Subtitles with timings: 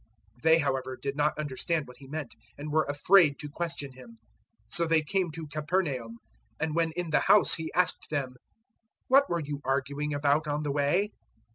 [0.37, 4.17] 009:032 They, however, did not understand what He meant, and were afraid to question Him.
[4.67, 6.17] 009:033 So they came to Capernaum;
[6.59, 8.33] and when in the house He asked them,
[9.09, 11.11] "What were you arguing about on the way?"